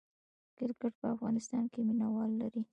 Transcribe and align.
کرکټ 0.57 0.93
په 1.01 1.07
افغانستان 1.15 1.63
کې 1.71 1.79
مینه 1.87 2.07
وال 2.13 2.31
لري 2.41 2.61